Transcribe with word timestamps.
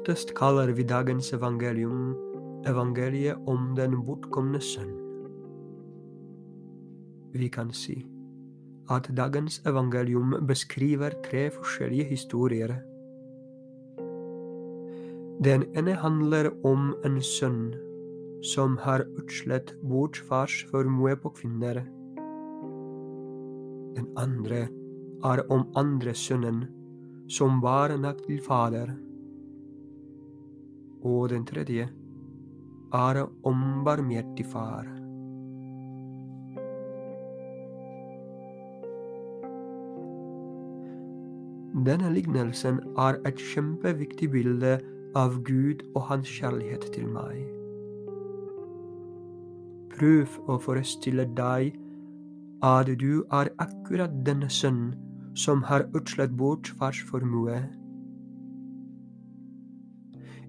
Oftest 0.00 0.30
kaller 0.32 0.70
vi 0.72 0.82
dagens 0.88 1.26
evangelium 1.36 2.14
evangeliet 2.64 3.36
om 3.46 3.74
den 3.76 3.98
bortkomne 4.06 4.56
sønn. 4.64 4.94
Vi 7.36 7.48
kan 7.52 7.68
si 7.76 7.98
at 8.88 9.10
dagens 9.18 9.58
evangelium 9.68 10.32
beskriver 10.48 11.12
tre 11.26 11.42
forskjellige 11.52 12.06
historier. 12.14 12.72
Den 15.44 15.66
ene 15.76 15.98
handler 16.00 16.48
om 16.64 16.94
en 17.04 17.20
sønn 17.20 17.60
som 18.54 18.78
har 18.80 19.04
utslett 19.20 19.74
bortfarsformue 19.84 21.18
på 21.20 21.34
kvinner. 21.42 21.82
Den 24.00 24.08
andre 24.16 24.64
er 25.34 25.44
om 25.52 25.68
andre 25.76 26.16
sønnen 26.16 26.64
som 27.28 27.60
var 27.60 27.92
nakt 28.00 28.24
til 28.30 28.40
fader. 28.48 28.96
Og 31.02 31.30
den 31.32 31.46
tredje 31.46 31.88
er 32.92 33.20
ombarmhjertig 33.44 34.46
far. 34.46 34.88
Denne 41.86 42.10
lignelsen 42.12 42.80
er 42.98 43.16
et 43.24 43.38
kjempeviktig 43.52 44.30
bilde 44.30 44.80
av 45.16 45.38
Gud 45.46 45.80
og 45.94 46.02
hans 46.10 46.28
kjærlighet 46.28 46.90
til 46.92 47.06
meg. 47.08 47.46
Prøv 49.94 50.34
å 50.50 50.58
forestille 50.60 51.24
deg 51.38 51.78
at 52.66 52.90
du 53.00 53.22
er 53.32 53.52
akkurat 53.62 54.12
denne 54.26 54.50
sønnen 54.52 54.92
som 55.34 55.62
har 55.62 55.86
utslett 55.96 56.36
bort 56.36 56.68
fars. 56.78 57.00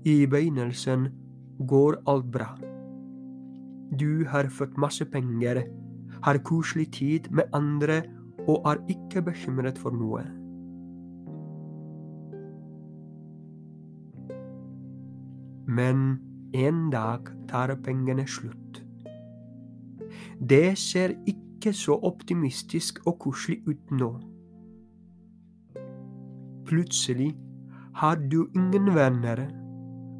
I 0.05 0.25
begynnelsen 0.25 1.09
går 1.69 1.99
alt 2.09 2.31
bra. 2.31 2.57
Du 3.99 4.25
har 4.25 4.47
fått 4.49 4.77
masse 4.77 5.05
penger, 5.05 5.61
har 6.21 6.37
koselig 6.37 6.91
tid 6.91 7.29
med 7.29 7.43
andre 7.53 8.01
og 8.47 8.65
er 8.65 8.81
ikke 8.89 9.21
bekymret 9.21 9.77
for 9.77 9.93
noe. 9.93 10.23
Men 15.69 16.17
en 16.57 16.89
dag 16.89 17.29
tar 17.47 17.75
pengene 17.85 18.25
slutt. 18.27 18.81
Det 20.49 20.77
ser 20.77 21.13
ikke 21.29 21.73
så 21.77 21.99
optimistisk 22.01 23.05
og 23.05 23.19
koselig 23.21 23.61
ut 23.69 23.93
nå. 23.93 24.11
Plutselig 26.65 27.35
har 27.93 28.15
du 28.15 28.47
ingen 28.55 28.95
venner, 28.95 29.60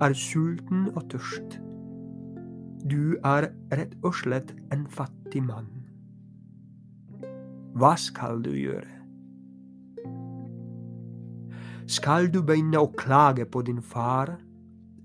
er 0.01 0.13
sulten 0.17 0.87
og 0.95 1.05
tørst. 1.11 1.59
Du 2.89 3.17
er 3.23 3.51
rett 3.77 3.93
og 4.01 4.15
slett 4.17 4.55
en 4.73 4.87
fattig 4.89 5.43
mann. 5.45 5.69
Hva 7.77 7.93
skal 8.01 8.41
du 8.43 8.51
gjøre? 8.55 8.89
Skal 11.91 12.29
du 12.31 12.39
begynne 12.41 12.81
å 12.81 12.89
klage 12.97 13.45
på 13.45 13.61
din 13.67 13.81
far, 13.83 14.33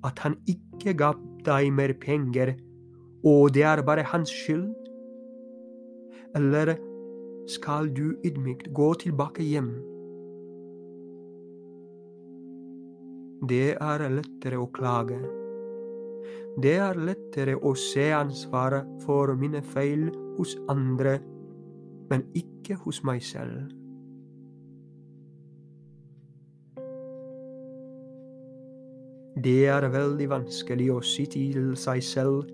at 0.07 0.23
han 0.25 0.37
ikke 0.49 0.95
ga 0.97 1.13
deg 1.47 1.71
mer 1.75 1.93
penger, 2.01 2.55
og 3.27 3.53
det 3.57 3.65
er 3.67 3.83
bare 3.87 4.07
hans 4.07 4.33
skyld? 4.33 4.71
Eller 6.39 6.77
skal 7.51 7.91
du 7.95 8.15
ydmykt 8.27 8.73
gå 8.75 8.93
tilbake 9.03 9.45
hjem? 9.45 9.75
Det 13.45 13.77
er 13.77 14.05
lettere 14.09 14.61
å 14.61 14.69
klage. 14.73 15.19
Det 16.57 16.77
er 16.81 16.97
lettere 16.97 17.57
å 17.61 17.75
se 17.77 18.09
ansvaret 18.17 18.87
for 19.05 19.35
mine 19.37 19.61
feil 19.75 20.09
hos 20.39 20.57
andre, 20.73 21.19
men 22.09 22.25
ikke 22.33 22.79
hos 22.85 23.03
meg 23.05 23.21
selv. 23.21 23.67
Det 29.37 29.67
er 29.69 29.85
veldig 29.93 30.31
vanskelig 30.33 30.89
å 30.95 31.03
si 31.05 31.27
til 31.29 31.75
seg 31.77 32.01
selv 32.03 32.47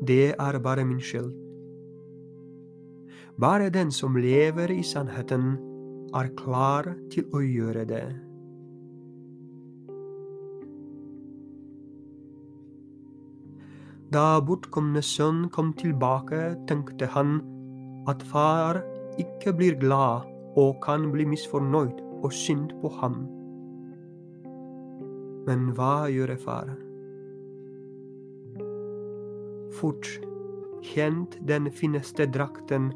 det 0.00 0.34
er 0.38 0.58
bare 0.58 0.84
min 0.84 1.00
skyld. 1.00 1.32
Bare 3.40 3.68
den 3.70 3.90
som 3.92 4.16
lever 4.16 4.72
i 4.72 4.82
sannheten, 4.82 5.58
er 6.16 6.30
klar 6.36 6.88
til 7.12 7.28
å 7.36 7.42
gjøre 7.44 7.84
det. 7.84 8.29
Da 14.10 14.40
bortkomne 14.42 15.02
sønn 15.06 15.44
kom 15.54 15.70
tilbake, 15.78 16.56
tenkte 16.66 17.06
han 17.14 17.36
at 18.10 18.24
far 18.26 18.80
ikke 19.22 19.52
blir 19.54 19.76
glad 19.78 20.26
og 20.58 20.80
kan 20.82 21.12
bli 21.12 21.28
misfornøyd 21.30 22.00
og 22.24 22.32
sint 22.34 22.72
på 22.82 22.90
ham. 22.96 23.20
Men 25.46 25.70
hva 25.76 26.08
gjør 26.10 26.34
far? 26.42 26.72
Fort 29.78 30.10
hent 30.90 31.38
den 31.46 31.70
fineste 31.70 32.26
drakten 32.34 32.90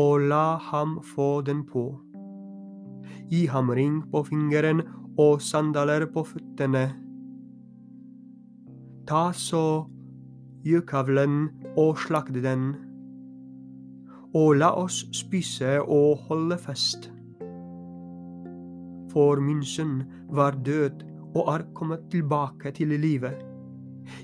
og 0.00 0.24
la 0.32 0.56
ham 0.70 0.96
få 1.12 1.42
den 1.44 1.60
på. 1.68 1.90
Gi 3.28 3.44
ham 3.52 3.68
ring 3.76 4.00
på 4.08 4.24
fingeren 4.30 4.80
og 5.20 5.44
sandaler 5.44 6.06
på 6.08 6.24
føttene. 6.24 6.86
Ta 9.08 9.28
så 9.36 9.64
gjøkavlen 10.68 11.40
og 11.80 11.98
slakte 12.04 12.42
den. 12.44 12.70
Og 14.36 14.58
la 14.60 14.70
oss 14.76 15.02
spise 15.16 15.78
og 15.80 16.28
holde 16.28 16.58
fest. 16.60 17.08
For 19.12 19.40
min 19.40 19.64
sønn 19.64 20.02
var 20.28 20.58
død 20.66 21.04
og 21.34 21.52
er 21.54 21.64
kommet 21.74 22.08
tilbake 22.12 22.72
til 22.76 22.92
livet. 23.00 23.44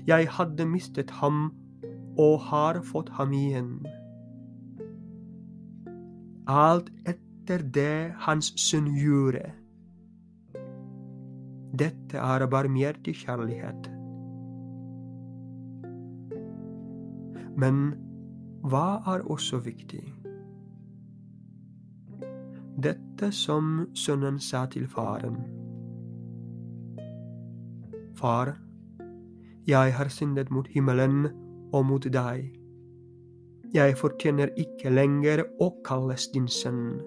Jeg 0.07 0.29
hadde 0.37 0.65
mistet 0.65 1.11
ham 1.21 1.49
og 2.17 2.39
har 2.49 2.81
fått 2.85 3.09
ham 3.17 3.33
igjen. 3.33 3.71
Alt 6.47 6.91
etter 7.09 7.65
det 7.73 8.13
hans 8.27 8.53
sønn 8.61 8.91
gjorde. 8.93 9.47
Dette 11.75 12.21
er 12.21 12.45
barmhjertig 12.47 13.17
kjærlighet. 13.25 13.94
Men 17.55 17.93
hva 18.67 18.99
er 19.07 19.23
også 19.31 19.61
viktig? 19.63 20.03
Dette 22.83 23.31
som 23.31 23.85
sønnen 23.95 24.39
sa 24.43 24.65
til 24.67 24.87
faren. 24.91 25.37
Far, 28.19 28.57
jeg 29.67 29.93
har 29.95 30.11
syndet 30.11 30.51
mot 30.51 30.67
himmelen 30.67 31.29
og 31.73 31.85
mot 31.85 32.03
deg. 32.03 32.51
Jeg 33.73 33.97
fortjener 33.97 34.51
ikke 34.59 34.91
lenger 34.91 35.45
å 35.59 35.71
kalles 35.87 36.27
din 36.35 36.47
sønn. 36.51 36.99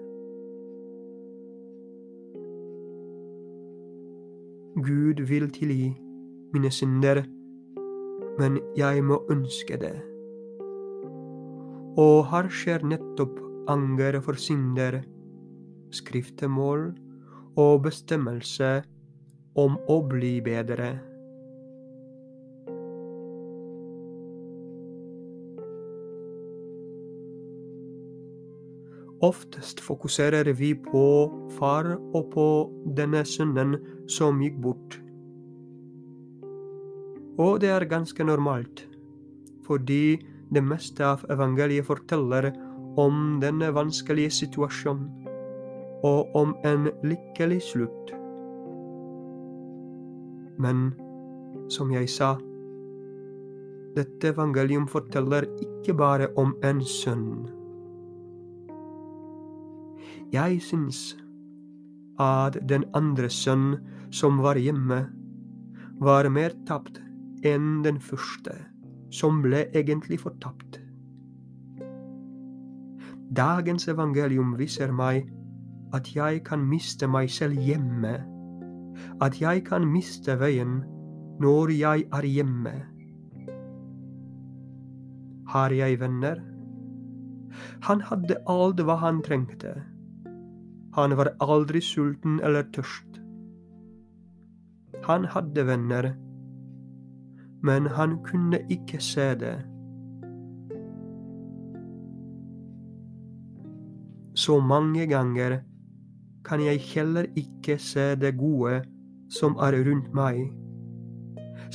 Gud 4.79 5.21
vil 5.29 5.49
tilgi 5.53 5.93
mine 6.53 6.71
synder, 6.71 7.23
men 8.39 8.61
jeg 8.77 9.03
må 9.05 9.21
ønske 9.29 9.77
det 9.81 9.97
og 11.97 12.27
her 12.29 12.49
skjer 12.53 12.85
nettopp 12.85 13.39
anger 13.69 14.19
for 14.25 14.37
synder, 14.37 15.01
skriftemål 15.93 16.91
og 17.59 17.85
bestemmelse 17.85 18.79
om 19.57 19.77
å 19.89 20.01
bli 20.09 20.37
bedre. 20.45 20.97
Oftest 29.19 29.81
fokuserer 29.83 30.47
vi 30.55 30.71
på 30.79 31.05
far 31.57 31.89
og 32.15 32.29
på 32.31 32.47
denne 32.95 33.25
sønnen 33.27 33.75
som 34.07 34.39
gikk 34.39 34.61
bort. 34.63 34.95
Og 37.39 37.59
det 37.59 37.71
er 37.71 37.87
ganske 37.91 38.23
normalt, 38.23 38.85
fordi 39.67 40.19
det 40.49 40.63
meste 40.65 41.05
av 41.05 41.25
evangeliet 41.29 41.85
forteller 41.85 42.49
om 42.99 43.39
denne 43.41 43.69
vanskelige 43.75 44.33
situasjonen 44.41 45.27
og 46.07 46.35
om 46.37 46.55
en 46.65 46.87
lykkelig 47.03 47.59
slutt. 47.71 48.13
Men 50.59 50.89
som 51.71 51.91
jeg 51.93 52.09
sa, 52.11 52.33
dette 53.95 54.31
evangelium 54.31 54.87
forteller 54.87 55.47
ikke 55.63 55.95
bare 55.97 56.29
om 56.39 56.53
en 56.63 56.81
sønn. 56.85 57.47
Jeg 60.31 60.59
syns 60.61 61.17
at 62.21 62.59
den 62.69 62.85
andre 62.93 63.29
sønn 63.33 63.79
som 64.13 64.41
var 64.43 64.59
hjemme, 64.61 65.07
var 65.99 66.29
mer 66.31 66.53
tapt 66.67 66.99
enn 67.43 67.81
den 67.83 67.99
første, 67.99 68.53
som 69.09 69.41
ble 69.41 69.65
egentlig 69.73 70.19
fortapt. 70.21 70.79
Dagens 73.35 73.87
evangelium 73.87 74.55
viser 74.57 74.91
meg 74.91 75.27
at 75.93 76.09
jeg 76.15 76.43
kan 76.45 76.63
miste 76.65 77.07
meg 77.09 77.29
selv 77.33 77.57
hjemme, 77.61 78.15
at 79.21 79.41
jeg 79.41 79.63
kan 79.65 79.85
miste 79.87 80.35
veien 80.39 80.79
når 81.41 81.73
jeg 81.77 82.05
er 82.13 82.25
hjemme. 82.25 82.73
Har 85.49 85.73
jeg 85.73 85.99
venner? 86.01 86.41
Han 87.87 88.01
hadde 88.05 88.37
alt 88.45 88.81
hva 88.85 88.97
han 89.01 89.21
trengte. 89.25 89.71
Han 90.97 91.15
var 91.17 91.31
aldri 91.41 91.81
sulten 91.81 92.39
eller 92.43 92.67
tørst. 92.75 93.21
Han 95.05 95.25
hadde 95.25 95.65
venner, 95.65 96.11
men 97.63 97.87
han 97.95 98.17
kunne 98.23 98.61
ikke 98.71 99.01
se 99.03 99.33
det. 99.39 99.57
Så 104.39 104.59
mange 104.63 105.07
ganger 105.07 105.59
kan 106.47 106.61
jeg 106.63 106.79
heller 106.93 107.27
ikke 107.35 107.77
se 107.81 108.13
det 108.15 108.37
gode 108.39 108.79
som 109.29 109.57
er 109.59 109.75
rundt 109.85 110.13
meg. 110.15 110.45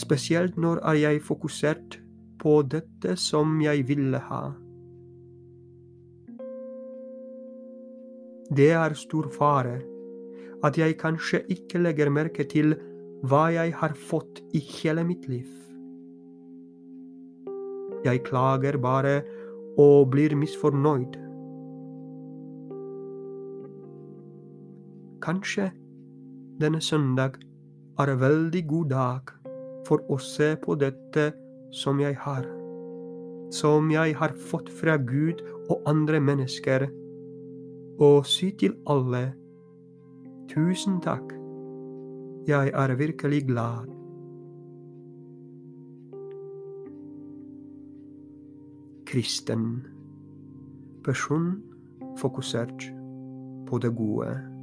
Spesielt 0.00 0.56
når 0.56 0.80
er 0.82 0.98
jeg 0.98 1.22
fokusert 1.22 1.98
på 2.40 2.62
dette 2.66 3.16
som 3.20 3.60
jeg 3.62 3.84
ville 3.88 4.18
ha. 4.18 4.44
Det 8.54 8.70
er 8.76 8.96
stor 8.96 9.28
fare 9.34 9.78
at 10.64 10.78
jeg 10.78 10.96
kanskje 11.00 11.42
ikke 11.52 11.82
legger 11.84 12.10
merke 12.12 12.46
til 12.48 12.74
hva 13.28 13.46
jeg 13.52 13.74
har 13.76 13.94
fått 14.08 14.40
i 14.56 14.60
hele 14.60 15.04
mitt 15.04 15.28
liv. 15.28 15.48
Jeg 18.04 18.20
klager 18.26 18.76
bare 18.78 19.22
og 19.80 20.10
blir 20.12 20.34
misfornøyd. 20.36 21.16
Kanskje 25.24 25.70
denne 26.60 26.80
søndag 26.84 27.38
er 27.98 28.10
en 28.12 28.20
veldig 28.20 28.62
god 28.68 28.90
dag 28.90 29.32
for 29.88 30.04
å 30.12 30.18
se 30.20 30.52
på 30.60 30.76
dette 30.80 31.30
som 31.72 32.00
jeg 32.02 32.16
har, 32.20 32.44
som 33.52 33.88
jeg 33.90 34.14
har 34.20 34.36
fått 34.50 34.68
fra 34.80 34.98
Gud 35.00 35.40
og 35.70 35.80
andre 35.88 36.20
mennesker, 36.20 36.86
og 38.04 38.26
si 38.28 38.50
til 38.60 38.76
alle 38.90 39.24
tusen 40.50 41.00
takk, 41.00 41.32
jeg 42.48 42.72
er 42.74 42.96
virkelig 43.00 43.46
glad. 43.48 43.93
Kristen 49.14 49.86
person 51.04 51.62
fokusert 52.18 52.92
på 53.68 53.78
det 53.78 53.96
gode. 53.96 54.53